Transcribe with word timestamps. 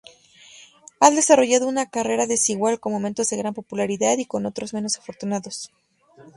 Ha 0.99 1.11
desarrollado 1.11 1.67
una 1.67 1.91
carrera 1.91 2.25
desigual, 2.25 2.79
con 2.79 2.91
momentos 2.91 3.29
de 3.29 3.37
gran 3.37 3.53
popularidad 3.53 4.17
y 4.17 4.27
otros 4.33 4.73
menos 4.73 4.97
afortunados. 4.97 5.69